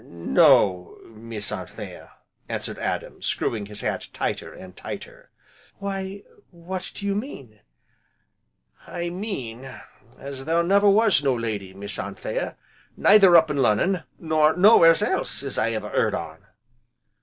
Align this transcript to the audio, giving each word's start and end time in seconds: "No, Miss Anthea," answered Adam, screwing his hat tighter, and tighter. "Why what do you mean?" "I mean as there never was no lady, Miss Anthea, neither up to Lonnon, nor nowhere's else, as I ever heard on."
"No, 0.03 0.97
Miss 1.05 1.51
Anthea," 1.51 2.13
answered 2.49 2.79
Adam, 2.79 3.21
screwing 3.21 3.67
his 3.67 3.81
hat 3.81 4.07
tighter, 4.11 4.51
and 4.51 4.75
tighter. 4.75 5.29
"Why 5.77 6.23
what 6.49 6.91
do 6.95 7.05
you 7.05 7.13
mean?" 7.13 7.59
"I 8.87 9.11
mean 9.11 9.69
as 10.17 10.45
there 10.45 10.63
never 10.63 10.89
was 10.89 11.23
no 11.23 11.35
lady, 11.35 11.75
Miss 11.75 11.99
Anthea, 11.99 12.57
neither 12.97 13.35
up 13.35 13.49
to 13.49 13.53
Lonnon, 13.53 14.01
nor 14.17 14.55
nowhere's 14.55 15.03
else, 15.03 15.43
as 15.43 15.59
I 15.59 15.69
ever 15.73 15.89
heard 15.89 16.15
on." 16.15 16.47